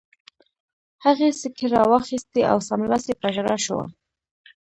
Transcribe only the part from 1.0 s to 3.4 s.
هغې سیکې را واخیستې او سملاسي په